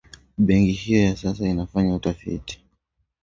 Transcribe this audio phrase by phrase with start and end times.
[0.37, 2.63] Benki hiyo kwa sasa inafanya utafiti